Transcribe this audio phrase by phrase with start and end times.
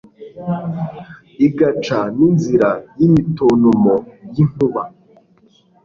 [1.47, 2.69] igaca n'inzira
[2.99, 3.93] y'imitontomo
[4.35, 4.83] y'inkuba